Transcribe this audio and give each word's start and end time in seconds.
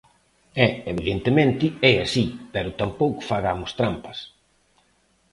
E, 0.65 0.67
evidentemente, 0.91 1.65
é 1.91 1.93
así, 2.05 2.25
pero 2.53 2.77
tampouco 2.81 3.19
fagamos 3.29 3.71
trampas. 3.79 4.17